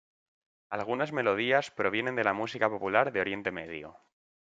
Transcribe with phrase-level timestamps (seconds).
[0.71, 3.97] Algunas melodías provienen de la música popular de Oriente Medio.